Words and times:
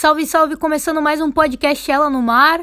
Salve, 0.00 0.24
salve! 0.26 0.56
Começando 0.56 1.02
mais 1.02 1.20
um 1.20 1.28
podcast 1.28 1.90
Ela 1.90 2.08
no 2.08 2.22
Mar. 2.22 2.60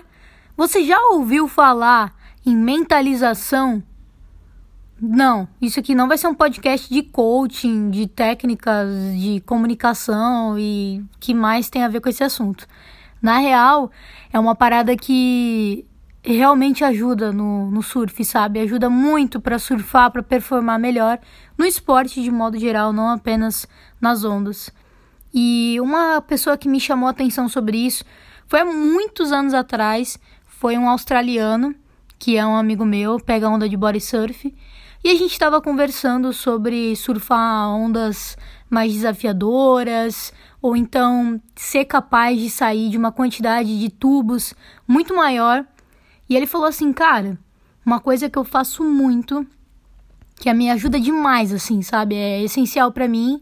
Você 0.56 0.86
já 0.86 0.98
ouviu 1.12 1.50
falar 1.50 2.16
em 2.46 2.56
mentalização? 2.56 3.84
Não, 5.02 5.46
isso 5.62 5.78
aqui 5.78 5.94
não 5.94 6.08
vai 6.08 6.18
ser 6.18 6.28
um 6.28 6.34
podcast 6.34 6.88
de 6.88 7.04
coaching, 7.04 7.90
de 7.90 8.08
técnicas 8.08 8.88
de 9.20 9.42
comunicação 9.42 10.58
e 10.58 11.04
que 11.20 11.34
mais 11.34 11.70
tem 11.70 11.84
a 11.84 11.90
ver 11.90 12.00
com 12.00 12.08
esse 12.08 12.24
assunto. 12.24 12.66
Na 13.22 13.38
real, 13.38 13.92
é 14.32 14.40
uma 14.40 14.56
parada 14.56 14.96
que 14.96 15.86
realmente 16.24 16.86
ajuda 16.86 17.34
no, 17.34 17.70
no 17.70 17.84
surf, 17.84 18.24
sabe? 18.24 18.62
Ajuda 18.62 18.90
muito 18.90 19.42
para 19.42 19.60
surfar, 19.60 20.10
para 20.10 20.24
performar 20.24 20.80
melhor 20.80 21.20
no 21.58 21.66
esporte 21.66 22.24
de 22.24 22.32
modo 22.32 22.58
geral, 22.58 22.94
não 22.94 23.10
apenas 23.10 23.68
nas 24.00 24.24
ondas. 24.24 24.72
E 25.38 25.78
uma 25.82 26.22
pessoa 26.22 26.58
que 26.58 26.70
me 26.70 26.80
chamou 26.80 27.08
a 27.08 27.12
atenção 27.12 27.50
sobre 27.50 27.78
isso 27.78 28.06
foi 28.48 28.62
há 28.62 28.66
muitos 28.66 29.34
anos 29.34 29.54
atrás, 29.54 30.18
foi 30.48 30.78
um 30.78 30.88
australiano, 30.88 31.76
que 32.18 32.38
é 32.38 32.46
um 32.46 32.56
amigo 32.56 32.86
meu, 32.86 33.20
pega 33.20 33.50
onda 33.50 33.68
de 33.68 33.76
body 33.76 34.00
surf, 34.00 34.56
e 35.04 35.10
a 35.10 35.14
gente 35.14 35.34
estava 35.34 35.62
conversando 35.62 36.32
sobre 36.32 36.96
surfar 36.96 37.70
ondas 37.70 38.38
mais 38.70 38.94
desafiadoras, 38.94 40.32
ou 40.62 40.74
então 40.74 41.40
ser 41.54 41.84
capaz 41.84 42.40
de 42.40 42.50
sair 42.50 42.90
de 42.90 42.98
uma 42.98 43.12
quantidade 43.12 43.78
de 43.78 43.90
tubos 43.90 44.54
muito 44.88 45.14
maior. 45.14 45.66
E 46.30 46.36
ele 46.38 46.48
falou 46.48 46.68
assim, 46.68 46.94
cara, 46.94 47.38
uma 47.86 48.00
coisa 48.00 48.30
que 48.30 48.40
eu 48.40 48.46
faço 48.46 48.86
muito, 48.86 49.46
que 50.38 50.52
me 50.54 50.72
ajuda 50.72 50.98
demais, 50.98 51.52
assim, 51.52 51.82
sabe? 51.82 52.16
É 52.16 52.42
essencial 52.42 52.90
para 52.92 53.08
mim, 53.08 53.42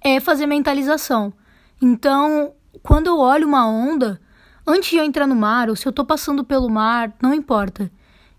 é 0.00 0.20
fazer 0.20 0.46
mentalização. 0.46 1.32
Então, 1.80 2.52
quando 2.82 3.06
eu 3.06 3.18
olho 3.18 3.46
uma 3.46 3.66
onda, 3.68 4.20
antes 4.66 4.90
de 4.90 4.96
eu 4.96 5.04
entrar 5.04 5.26
no 5.26 5.36
mar, 5.36 5.68
ou 5.68 5.76
se 5.76 5.86
eu 5.86 5.92
tô 5.92 6.04
passando 6.04 6.44
pelo 6.44 6.68
mar, 6.68 7.14
não 7.22 7.32
importa. 7.34 7.90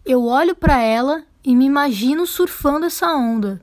Eu 0.06 0.24
olho 0.26 0.56
para 0.56 0.80
ela 0.80 1.24
e 1.44 1.56
me 1.56 1.66
imagino 1.66 2.26
surfando 2.26 2.86
essa 2.86 3.08
onda. 3.14 3.62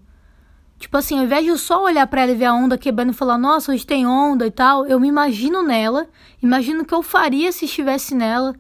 Tipo 0.79 0.99
assim, 0.99 1.19
ao 1.19 1.25
invés 1.25 1.43
de 1.43 1.51
eu 1.51 1.57
só 1.57 1.83
olhar 1.83 2.07
para 2.07 2.23
ela 2.23 2.33
e 2.33 2.35
ver 2.35 2.45
a 2.45 2.55
onda 2.55 2.77
quebrando 2.77 3.11
e 3.11 3.15
falar, 3.17 3.39
nossa, 3.39 3.73
hoje 3.73 3.87
tem 3.87 4.07
onda 4.07 4.47
e 4.47 4.51
tal, 4.51 4.87
eu 4.87 5.01
me 5.01 5.09
imagino 5.09 5.63
nela, 5.63 6.07
imagino 6.43 6.83
o 6.83 6.85
que 6.85 6.95
eu 6.95 7.03
faria 7.03 7.51
se 7.51 7.65
estivesse 7.65 8.15
nela, 8.15 8.55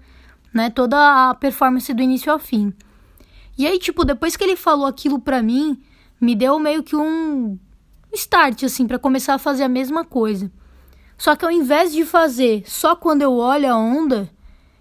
né? 0.53 0.71
Toda 0.71 1.29
a 1.31 1.35
performance 1.35 1.93
do 1.93 2.03
início 2.03 2.33
ao 2.33 2.39
fim. 2.39 2.73
E 3.59 3.67
aí, 3.67 3.79
tipo, 3.79 4.05
depois 4.05 4.37
que 4.37 4.45
ele 4.45 4.57
falou 4.57 4.87
aquilo 4.87 5.19
pra 5.19 5.43
mim, 5.43 5.81
me 6.21 6.35
deu 6.35 6.59
meio 6.59 6.83
que 6.83 6.97
um 6.97 7.59
start, 8.13 8.65
assim, 8.65 8.87
para 8.87 8.99
começar 8.99 9.35
a 9.35 9.39
fazer 9.39 9.65
a 9.65 9.69
mesma 9.69 10.05
coisa. 10.05 10.51
Só 11.19 11.35
que 11.35 11.45
ao 11.45 11.51
invés 11.51 11.93
de 11.93 12.05
fazer 12.05 12.63
só 12.67 12.95
quando 12.95 13.23
eu 13.23 13.33
olho 13.35 13.73
a 13.73 13.77
onda, 13.77 14.31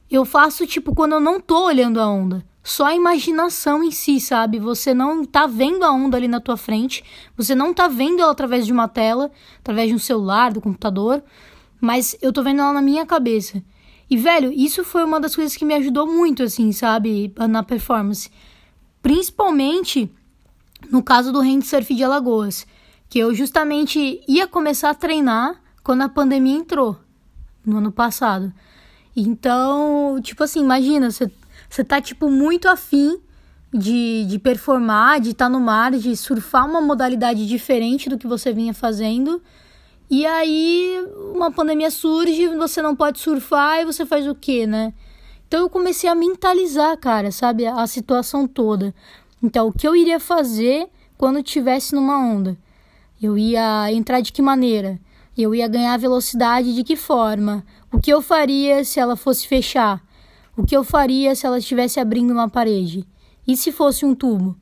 eu 0.09 0.26
faço 0.26 0.68
tipo 0.68 0.94
quando 0.94 1.14
eu 1.14 1.20
não 1.20 1.40
tô 1.40 1.66
olhando 1.66 2.00
a 2.00 2.08
onda. 2.08 2.46
Só 2.64 2.86
a 2.86 2.96
imaginação 2.96 3.84
em 3.84 3.92
si, 3.92 4.20
sabe? 4.20 4.59
Você 4.59 4.94
não 4.94 5.23
tá 5.23 5.46
vendo 5.46 5.84
a 5.84 5.92
onda 5.92 6.18
ali 6.18 6.28
na 6.28 6.40
tua 6.40 6.58
frente, 6.58 7.03
você 7.38 7.53
não 7.53 7.73
tá 7.73 7.88
vendo 7.88 8.22
ela 8.22 8.31
através 8.31 8.66
de 8.66 8.73
uma 8.73 8.88
tela, 8.88 9.31
através 9.59 9.90
de 9.90 9.96
um 9.96 10.00
celular, 10.00 10.52
do 10.52 10.59
computador, 10.59 11.23
mas 11.80 12.18
eu 12.22 12.34
tô 12.34 12.42
vendo 12.42 12.62
ela 12.62 12.73
na 12.73 12.81
minha 12.81 13.06
cabeça. 13.06 13.64
E, 14.09 14.18
velho, 14.18 14.52
isso 14.52 14.84
foi 14.84 15.03
uma 15.03 15.20
das 15.20 15.36
coisas 15.36 15.56
que 15.56 15.66
me 15.66 15.76
ajudou 15.76 16.08
muito, 16.08 16.44
assim, 16.44 16.72
sabe? 16.72 17.34
Na 17.50 17.64
performance. 17.64 18.30
Principalmente 19.02 20.12
no 20.92 21.03
caso 21.03 21.31
do 21.31 21.42
Handsurf 21.42 21.94
de 21.94 22.03
Alagoas 22.03 22.66
que 23.09 23.20
eu 23.20 23.34
justamente 23.34 24.22
ia 24.28 24.48
começar 24.48 24.89
a 24.89 24.95
treinar 24.95 25.61
quando 25.84 26.02
a 26.02 26.09
pandemia 26.09 26.56
entrou 26.56 26.98
no 27.66 27.78
ano 27.78 27.92
passado. 27.92 28.52
Então, 29.16 30.20
tipo 30.22 30.44
assim, 30.44 30.59
imagina, 30.62 31.09
você 31.12 31.84
tá 31.84 32.02
tipo 32.02 32.30
muito 32.30 32.67
afim 32.67 33.20
de, 33.73 34.25
de 34.25 34.39
performar, 34.39 35.20
de 35.20 35.31
estar 35.31 35.45
tá 35.45 35.50
no 35.50 35.59
mar, 35.59 35.91
de 35.91 36.16
surfar 36.16 36.68
uma 36.68 36.81
modalidade 36.81 37.46
diferente 37.47 38.09
do 38.09 38.18
que 38.18 38.28
você 38.28 38.52
vinha 38.52 38.74
fazendo. 38.74 39.41
E 40.09 40.25
aí 40.25 41.03
uma 41.34 41.52
pandemia 41.52 41.90
surge, 41.90 42.47
você 42.50 42.81
não 42.81 42.96
pode 42.96 43.19
surfar 43.19 43.81
e 43.81 43.85
você 43.85 44.06
faz 44.06 44.28
o 44.28 44.35
quê, 44.35 44.68
né? 44.68 44.94
Então 45.47 45.62
eu 45.62 45.69
comecei 45.69 46.09
a 46.09 46.16
mentalizar, 46.16 46.97
cara, 46.97 47.31
sabe, 47.31 47.66
a 47.66 47.85
situação 47.88 48.47
toda. 48.47 48.94
Então, 49.41 49.68
o 49.68 49.74
que 49.74 49.88
eu 49.88 49.96
iria 49.96 50.19
fazer 50.19 50.88
quando 51.18 51.44
tivesse 51.44 51.94
numa 51.94 52.18
onda? 52.18 52.58
Eu 53.22 53.38
ia 53.38 53.92
entrar 53.92 54.22
de 54.22 54.31
que 54.31 54.42
maneira? 54.42 55.00
Eu 55.38 55.53
ia 55.53 55.68
ganhar 55.68 55.98
velocidade 55.98 56.74
de 56.74 56.84
que 56.84 56.96
forma? 56.96 57.66
O 57.92 58.00
que 58.00 58.12
eu 58.12 58.22
faria 58.22 58.84
se 58.84 59.00
ela 59.00 59.16
fosse 59.16 59.48
fechar? 59.48 60.02
O 60.56 60.66
que 60.66 60.76
eu 60.76 60.84
faria 60.84 61.36
se 61.36 61.46
ela 61.46 61.58
estivesse 61.58 62.00
abrindo 62.00 62.31
uma 62.31 62.50
parede? 62.50 63.06
E 63.48 63.58
se 63.58 63.72
fosse 63.72 64.06
um 64.06 64.16
tubo? 64.16 64.56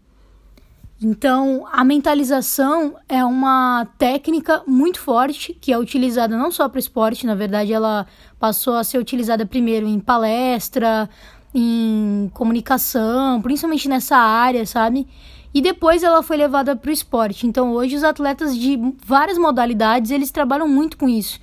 Então, 1.02 1.66
a 1.72 1.84
mentalização 1.84 2.96
é 3.10 3.24
uma 3.26 3.86
técnica 3.98 4.64
muito 4.66 5.00
forte 5.00 5.54
que 5.54 5.72
é 5.72 5.78
utilizada 5.78 6.38
não 6.38 6.50
só 6.50 6.70
para 6.70 6.80
esporte, 6.80 7.26
na 7.26 7.36
verdade, 7.36 7.74
ela 7.74 8.08
passou 8.40 8.76
a 8.76 8.84
ser 8.84 9.00
utilizada 9.00 9.46
primeiro 9.46 9.86
em 9.86 10.00
palestra, 10.00 11.10
em 11.54 12.32
comunicação, 12.34 13.42
principalmente 13.42 13.90
nessa 13.90 14.18
área, 14.18 14.66
sabe? 14.66 15.06
E 15.54 15.62
depois 15.62 16.02
ela 16.02 16.24
foi 16.24 16.38
levada 16.38 16.76
para 16.76 16.90
o 16.90 16.94
esporte. 16.94 17.46
Então 17.46 17.74
hoje 17.74 17.96
os 17.96 18.04
atletas 18.04 18.58
de 18.58 18.78
várias 19.06 19.38
modalidades, 19.38 20.10
eles 20.10 20.32
trabalham 20.32 20.68
muito 20.68 20.98
com 20.98 21.08
isso. 21.08 21.40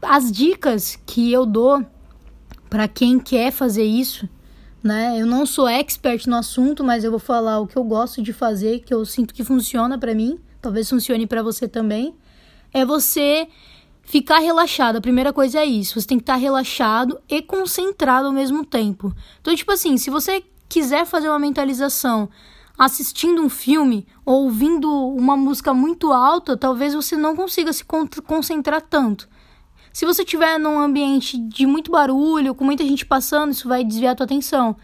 As 0.00 0.30
dicas 0.30 0.96
que 1.04 1.32
eu 1.32 1.44
dou 1.44 1.84
para 2.68 2.86
quem 2.86 3.18
quer 3.18 3.50
fazer 3.50 3.84
isso, 3.84 4.28
né? 4.82 5.20
Eu 5.20 5.26
não 5.26 5.44
sou 5.44 5.68
expert 5.68 6.26
no 6.26 6.36
assunto, 6.36 6.84
mas 6.84 7.02
eu 7.02 7.10
vou 7.10 7.20
falar 7.20 7.58
o 7.58 7.66
que 7.66 7.76
eu 7.76 7.84
gosto 7.84 8.22
de 8.22 8.32
fazer, 8.32 8.80
que 8.80 8.94
eu 8.94 9.04
sinto 9.04 9.34
que 9.34 9.42
funciona 9.42 9.98
para 9.98 10.14
mim, 10.14 10.38
talvez 10.62 10.88
funcione 10.88 11.26
para 11.26 11.42
você 11.42 11.66
também. 11.66 12.14
É 12.72 12.84
você 12.84 13.48
ficar 14.02 14.38
relaxado. 14.38 14.96
A 14.96 15.00
primeira 15.00 15.32
coisa 15.32 15.58
é 15.58 15.64
isso. 15.64 16.00
Você 16.00 16.06
tem 16.06 16.18
que 16.18 16.22
estar 16.22 16.36
relaxado 16.36 17.20
e 17.28 17.42
concentrado 17.42 18.28
ao 18.28 18.32
mesmo 18.32 18.64
tempo. 18.64 19.14
Então, 19.40 19.54
tipo 19.54 19.72
assim, 19.72 19.96
se 19.96 20.08
você 20.08 20.42
quiser 20.68 21.04
fazer 21.04 21.28
uma 21.28 21.38
mentalização 21.38 22.28
assistindo 22.80 23.42
um 23.42 23.50
filme 23.50 24.06
ou 24.24 24.44
ouvindo 24.44 24.90
uma 24.90 25.36
música 25.36 25.74
muito 25.74 26.14
alta, 26.14 26.56
talvez 26.56 26.94
você 26.94 27.14
não 27.14 27.36
consiga 27.36 27.74
se 27.74 27.84
concentrar 28.26 28.80
tanto. 28.80 29.28
Se 29.92 30.06
você 30.06 30.22
estiver 30.22 30.58
num 30.58 30.78
ambiente 30.78 31.36
de 31.36 31.66
muito 31.66 31.90
barulho, 31.90 32.54
com 32.54 32.64
muita 32.64 32.82
gente 32.82 33.04
passando, 33.04 33.52
isso 33.52 33.68
vai 33.68 33.84
desviar 33.84 34.14
a 34.14 34.16
tua 34.16 34.24
atenção. 34.24 34.74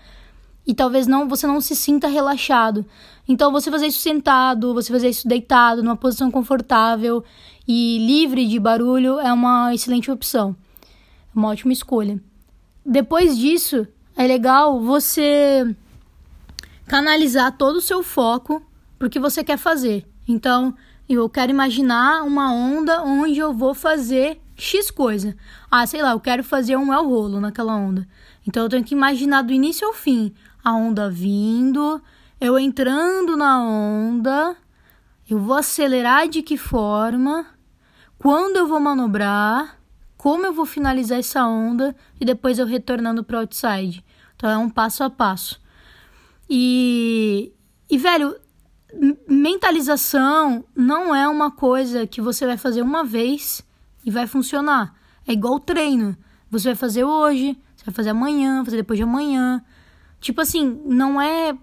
E 0.66 0.74
talvez 0.74 1.06
não 1.06 1.26
você 1.26 1.46
não 1.46 1.58
se 1.58 1.74
sinta 1.74 2.06
relaxado. 2.06 2.84
Então 3.26 3.50
você 3.50 3.70
fazer 3.70 3.86
isso 3.86 4.00
sentado, 4.00 4.74
você 4.74 4.92
fazer 4.92 5.08
isso 5.08 5.26
deitado, 5.26 5.82
numa 5.82 5.96
posição 5.96 6.30
confortável 6.30 7.24
e 7.66 7.96
livre 7.96 8.46
de 8.46 8.58
barulho 8.60 9.18
é 9.20 9.32
uma 9.32 9.74
excelente 9.74 10.10
opção. 10.10 10.54
Uma 11.34 11.48
ótima 11.48 11.72
escolha. 11.72 12.22
Depois 12.84 13.38
disso, 13.38 13.88
é 14.14 14.26
legal 14.26 14.82
você 14.82 15.74
canalizar 16.86 17.56
todo 17.56 17.76
o 17.76 17.80
seu 17.80 18.02
foco 18.02 18.62
para 18.98 19.06
o 19.06 19.10
que 19.10 19.18
você 19.18 19.42
quer 19.44 19.58
fazer. 19.58 20.06
Então, 20.26 20.74
eu 21.08 21.28
quero 21.28 21.50
imaginar 21.50 22.22
uma 22.22 22.52
onda 22.52 23.02
onde 23.02 23.38
eu 23.38 23.52
vou 23.52 23.74
fazer 23.74 24.40
X 24.56 24.90
coisa. 24.90 25.36
Ah, 25.70 25.86
sei 25.86 26.02
lá, 26.02 26.12
eu 26.12 26.20
quero 26.20 26.42
fazer 26.42 26.76
um 26.76 26.92
el 26.92 27.08
rolo 27.08 27.40
naquela 27.40 27.76
onda. 27.76 28.08
Então 28.46 28.62
eu 28.62 28.68
tenho 28.68 28.84
que 28.84 28.94
imaginar 28.94 29.42
do 29.42 29.52
início 29.52 29.86
ao 29.86 29.92
fim 29.92 30.32
a 30.64 30.72
onda 30.74 31.08
vindo, 31.08 32.02
eu 32.40 32.58
entrando 32.58 33.36
na 33.36 33.62
onda, 33.62 34.56
eu 35.30 35.38
vou 35.38 35.56
acelerar 35.56 36.28
de 36.28 36.42
que 36.42 36.56
forma, 36.56 37.46
quando 38.18 38.56
eu 38.56 38.66
vou 38.66 38.80
manobrar, 38.80 39.78
como 40.16 40.44
eu 40.44 40.52
vou 40.52 40.66
finalizar 40.66 41.20
essa 41.20 41.46
onda 41.46 41.94
e 42.20 42.24
depois 42.24 42.58
eu 42.58 42.66
retornando 42.66 43.22
para 43.22 43.36
o 43.36 43.40
outside. 43.40 44.04
Então 44.34 44.50
é 44.50 44.58
um 44.58 44.68
passo 44.68 45.04
a 45.04 45.10
passo. 45.10 45.60
E, 46.48 47.52
e 47.90 47.98
velho, 47.98 48.36
mentalização 49.28 50.64
não 50.74 51.14
é 51.14 51.28
uma 51.28 51.50
coisa 51.50 52.06
que 52.06 52.20
você 52.20 52.46
vai 52.46 52.56
fazer 52.56 52.82
uma 52.82 53.04
vez 53.04 53.62
e 54.04 54.10
vai 54.10 54.26
funcionar. 54.26 54.94
É 55.26 55.32
igual 55.32 55.58
treino. 55.58 56.16
Você 56.50 56.68
vai 56.68 56.76
fazer 56.76 57.04
hoje, 57.04 57.58
você 57.74 57.84
vai 57.84 57.94
fazer 57.94 58.10
amanhã, 58.10 58.64
fazer 58.64 58.76
depois 58.76 58.96
de 58.96 59.02
amanhã. 59.02 59.62
Tipo 60.20 60.40
assim, 60.40 60.80
não 60.86 61.20
é 61.20 61.56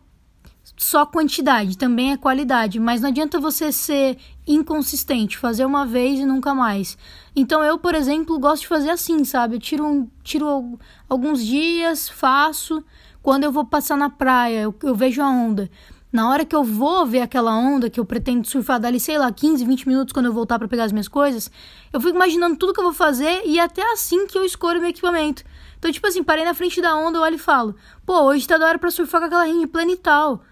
só 0.77 1.05
quantidade, 1.05 1.77
também 1.77 2.11
é 2.11 2.17
qualidade, 2.17 2.79
mas 2.79 3.01
não 3.01 3.09
adianta 3.09 3.39
você 3.39 3.71
ser 3.71 4.17
inconsistente, 4.45 5.37
fazer 5.37 5.65
uma 5.65 5.85
vez 5.85 6.19
e 6.19 6.25
nunca 6.25 6.53
mais. 6.53 6.97
Então 7.35 7.63
eu, 7.63 7.77
por 7.77 7.95
exemplo, 7.95 8.39
gosto 8.39 8.61
de 8.61 8.67
fazer 8.67 8.89
assim, 8.89 9.23
sabe? 9.23 9.55
Eu 9.55 9.59
tiro, 9.59 10.09
tiro 10.23 10.77
alguns 11.07 11.43
dias, 11.43 12.09
faço, 12.09 12.83
quando 13.23 13.45
eu 13.45 13.51
vou 13.53 13.65
passar 13.65 13.97
na 13.97 14.09
praia, 14.09 14.63
eu, 14.63 14.75
eu 14.83 14.93
vejo 14.93 15.21
a 15.21 15.29
onda. 15.29 15.71
Na 16.11 16.29
hora 16.29 16.45
que 16.45 16.55
eu 16.55 16.63
vou 16.63 17.05
ver 17.07 17.21
aquela 17.21 17.55
onda 17.55 17.89
que 17.89 17.99
eu 17.99 18.05
pretendo 18.05 18.45
surfar 18.45 18.79
dali, 18.79 18.99
sei 18.99 19.17
lá, 19.17 19.31
15, 19.31 19.65
20 19.65 19.87
minutos 19.87 20.13
quando 20.13 20.25
eu 20.27 20.33
voltar 20.33 20.59
para 20.59 20.67
pegar 20.67 20.83
as 20.83 20.91
minhas 20.91 21.07
coisas, 21.07 21.49
eu 21.91 22.01
fico 22.01 22.15
imaginando 22.15 22.57
tudo 22.57 22.73
que 22.73 22.79
eu 22.79 22.83
vou 22.83 22.93
fazer 22.93 23.41
e 23.45 23.57
é 23.57 23.63
até 23.63 23.81
assim 23.93 24.27
que 24.27 24.37
eu 24.37 24.43
escolho 24.43 24.81
meu 24.81 24.89
equipamento. 24.89 25.43
Então, 25.79 25.91
tipo 25.91 26.05
assim, 26.05 26.21
parei 26.21 26.43
na 26.43 26.53
frente 26.53 26.81
da 26.81 26.95
onda, 26.95 27.17
eu 27.17 27.21
olho 27.23 27.35
e 27.35 27.39
falo: 27.39 27.75
"Pô, 28.05 28.23
hoje 28.23 28.45
tá 28.45 28.57
da 28.57 28.67
hora 28.67 28.77
para 28.77 28.91
surfar 28.91 29.21
com 29.21 29.27
aquela 29.27 29.45
rede 29.45 29.65
plana 29.67 29.91
e 29.91 29.97
tal". 29.97 30.43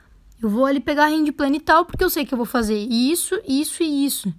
Eu 0.42 0.50
vou 0.50 0.66
ali 0.66 0.80
pegar 0.80 1.04
a 1.04 1.08
rede 1.10 1.32
plana 1.32 1.58
e 1.58 1.60
tal 1.60 1.86
porque 1.86 2.04
eu 2.04 2.10
sei 2.10 2.26
que 2.26 2.34
eu 2.34 2.38
vou 2.38 2.48
fazer 2.48 2.80
isso, 2.80 3.40
isso 3.46 3.84
e 3.84 4.06
isso. 4.06 4.34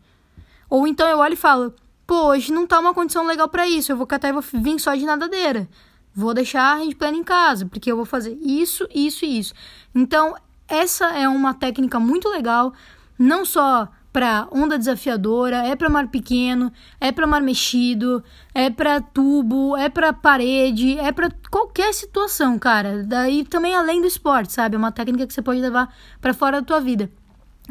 Ou 0.69 0.89
então 0.89 1.07
eu 1.07 1.19
olho 1.19 1.35
e 1.35 1.37
falo: 1.37 1.75
"Pô, 2.07 2.29
hoje 2.29 2.51
não 2.51 2.67
tá 2.67 2.81
uma 2.81 2.95
condição 2.95 3.27
legal 3.27 3.49
para 3.49 3.69
isso, 3.69 3.93
eu 3.93 3.97
vou 3.97 4.07
catar 4.07 4.31
e 4.31 4.33
vou 4.33 4.43
vir 4.43 4.81
só 4.81 4.95
de 4.95 5.05
nadadeira". 5.05 5.69
Vou 6.15 6.35
deixar 6.35 6.73
a 6.73 6.75
rede 6.77 6.95
plana 6.95 7.17
em 7.17 7.25
casa, 7.25 7.67
porque 7.67 7.91
eu 7.91 7.97
vou 7.97 8.05
fazer 8.05 8.39
isso, 8.43 8.87
isso 8.95 9.25
e 9.25 9.39
isso. 9.39 9.55
Então, 9.95 10.35
essa 10.69 11.07
é 11.07 11.29
uma 11.29 11.55
técnica 11.55 11.99
muito 11.99 12.29
legal, 12.29 12.73
não 13.19 13.45
só 13.45 13.89
para 14.13 14.47
onda 14.53 14.79
desafiadora, 14.79 15.67
é 15.67 15.75
para 15.75 15.89
mar 15.89 16.09
pequeno, 16.09 16.71
é 17.01 17.11
para 17.11 17.27
mar 17.27 17.41
mexido, 17.41 18.23
é 18.55 18.69
para 18.69 19.01
tubo, 19.01 19.75
é 19.75 19.89
para 19.89 20.13
parede, 20.13 20.99
é 20.99 21.11
para 21.11 21.31
qualquer 21.51 21.95
situação, 21.95 22.59
cara. 22.59 23.03
Daí 23.05 23.43
também 23.45 23.75
além 23.75 24.03
do 24.03 24.07
esporte, 24.07 24.53
sabe? 24.53 24.77
É 24.77 24.79
uma 24.79 24.93
técnica 24.93 25.27
que 25.27 25.33
você 25.33 25.41
pode 25.41 25.61
levar 25.61 25.95
para 26.21 26.35
fora 26.35 26.61
da 26.61 26.67
tua 26.67 26.81
vida. 26.81 27.11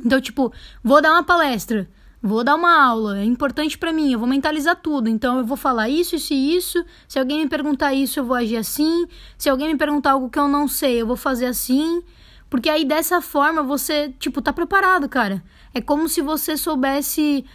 Então, 0.04 0.20
tipo, 0.20 0.52
vou 0.84 1.00
dar 1.00 1.12
uma 1.12 1.24
palestra, 1.24 1.88
vou 2.22 2.44
dar 2.44 2.56
uma 2.56 2.84
aula, 2.84 3.20
é 3.20 3.26
importante 3.26 3.78
para 3.78 3.92
mim, 3.92 4.14
eu 4.14 4.20
vou 4.20 4.28
mentalizar 4.28 4.76
tudo. 4.76 5.10
Então, 5.10 5.40
eu 5.40 5.46
vou 5.46 5.58
falar 5.58 5.90
isso, 5.90 6.16
isso 6.16 6.34
e 6.34 6.56
isso. 6.56 6.86
Se 7.08 7.18
alguém 7.18 7.40
me 7.40 7.50
perguntar 7.50 7.94
isso, 7.94 8.20
eu 8.20 8.26
vou 8.26 8.36
agir 8.36 8.58
assim. 8.58 9.08
Se 9.38 9.50
alguém 9.50 9.70
me 9.70 9.78
perguntar 9.78 10.12
algo 10.12 10.30
que 10.30 10.40
eu 10.40 10.48
não 10.48 10.68
sei, 10.68 11.02
eu 11.02 11.08
vou 11.08 11.18
fazer 11.18 11.48
assim. 11.48 12.04
Porque 12.50 12.70
aí 12.70 12.86
dessa 12.86 13.22
forma 13.22 13.64
você, 13.64 14.14
tipo, 14.20 14.42
tá 14.42 14.52
preparado, 14.52 15.08
cara. 15.10 15.44
É 15.74 15.80
como 15.80 16.10
se 16.10 16.22
você 16.22 16.58
soubesse 16.58 17.46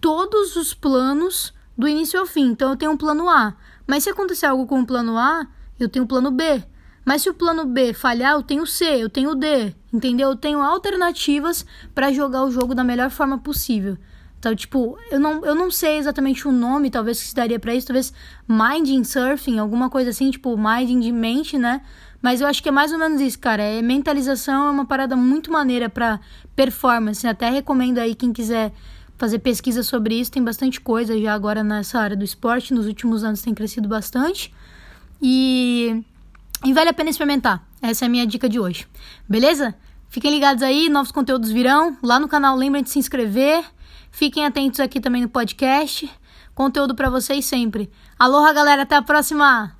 todos 0.00 0.56
os 0.56 0.72
planos 0.72 1.52
do 1.76 1.86
início 1.86 2.18
ao 2.18 2.26
fim. 2.26 2.46
Então 2.46 2.70
eu 2.70 2.76
tenho 2.76 2.92
um 2.92 2.96
plano 2.96 3.28
A. 3.28 3.54
Mas 3.86 4.04
se 4.04 4.10
acontecer 4.10 4.46
algo 4.46 4.66
com 4.66 4.80
o 4.80 4.86
plano 4.86 5.18
A, 5.18 5.46
eu 5.78 5.88
tenho 5.88 6.04
o 6.04 6.08
plano 6.08 6.30
B. 6.30 6.64
Mas 7.04 7.22
se 7.22 7.30
o 7.30 7.34
plano 7.34 7.64
B 7.64 7.92
falhar, 7.92 8.32
eu 8.32 8.42
tenho 8.42 8.62
o 8.62 8.66
C, 8.66 8.84
eu 8.84 9.08
tenho 9.08 9.30
o 9.30 9.34
D. 9.34 9.74
Entendeu? 9.92 10.30
Eu 10.30 10.36
tenho 10.36 10.60
alternativas 10.60 11.64
para 11.94 12.12
jogar 12.12 12.44
o 12.44 12.50
jogo 12.50 12.74
da 12.74 12.84
melhor 12.84 13.10
forma 13.10 13.38
possível. 13.38 13.96
Então, 14.38 14.54
tipo, 14.54 14.96
eu 15.10 15.18
não, 15.18 15.44
eu 15.44 15.54
não 15.54 15.70
sei 15.70 15.98
exatamente 15.98 16.46
o 16.46 16.52
nome, 16.52 16.90
talvez 16.90 17.20
que 17.20 17.28
se 17.28 17.34
daria 17.34 17.58
para 17.58 17.74
isso, 17.74 17.88
talvez 17.88 18.12
minding 18.46 19.02
surfing, 19.02 19.58
alguma 19.58 19.90
coisa 19.90 20.10
assim, 20.10 20.30
tipo, 20.30 20.56
minding 20.56 21.00
de 21.00 21.10
mente, 21.10 21.58
né? 21.58 21.80
Mas 22.22 22.40
eu 22.40 22.46
acho 22.46 22.62
que 22.62 22.68
é 22.68 22.72
mais 22.72 22.92
ou 22.92 22.98
menos 22.98 23.20
isso, 23.20 23.38
cara. 23.38 23.62
É 23.62 23.80
mentalização 23.82 24.68
é 24.68 24.70
uma 24.70 24.84
parada 24.84 25.16
muito 25.16 25.50
maneira 25.50 25.88
para 25.88 26.20
performance. 26.54 27.26
Até 27.26 27.48
recomendo 27.48 27.98
aí 27.98 28.14
quem 28.14 28.32
quiser 28.32 28.72
fazer 29.16 29.38
pesquisa 29.38 29.82
sobre 29.82 30.18
isso. 30.18 30.30
Tem 30.30 30.42
bastante 30.42 30.80
coisa 30.80 31.18
já 31.20 31.32
agora 31.32 31.62
nessa 31.62 31.98
área 31.98 32.16
do 32.16 32.24
esporte. 32.24 32.74
Nos 32.74 32.86
últimos 32.86 33.22
anos 33.22 33.40
tem 33.40 33.54
crescido 33.54 33.88
bastante. 33.88 34.52
E, 35.22 36.02
e 36.64 36.72
vale 36.72 36.90
a 36.90 36.92
pena 36.92 37.10
experimentar. 37.10 37.66
Essa 37.80 38.04
é 38.04 38.06
a 38.06 38.08
minha 38.08 38.26
dica 38.26 38.48
de 38.48 38.58
hoje. 38.58 38.86
Beleza? 39.28 39.74
Fiquem 40.08 40.30
ligados 40.30 40.62
aí, 40.62 40.88
novos 40.88 41.12
conteúdos 41.12 41.50
virão. 41.50 41.96
Lá 42.02 42.18
no 42.18 42.28
canal, 42.28 42.56
lembrem 42.56 42.82
de 42.82 42.90
se 42.90 42.98
inscrever. 42.98 43.64
Fiquem 44.10 44.44
atentos 44.44 44.80
aqui 44.80 45.00
também 45.00 45.22
no 45.22 45.28
podcast. 45.28 46.10
Conteúdo 46.54 46.94
para 46.94 47.10
vocês 47.10 47.44
sempre. 47.44 47.90
Aloha, 48.18 48.52
galera. 48.52 48.82
Até 48.82 48.96
a 48.96 49.02
próxima! 49.02 49.76